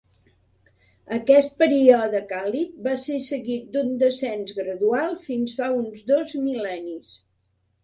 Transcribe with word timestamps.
Aquest 1.17 1.51
període 1.63 2.21
càlid 2.31 2.71
va 2.87 2.95
ser 3.03 3.19
seguit 3.27 3.69
d'un 3.77 3.93
descens 4.05 4.57
gradual 4.63 5.15
fins 5.29 5.57
fa 5.61 5.71
uns 5.85 6.05
dos 6.11 6.37
mil·lennis. 6.49 7.17